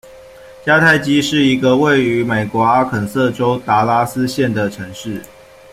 [0.65, 5.21] 迦太基是一个位于美国阿肯色州达拉斯县的城市。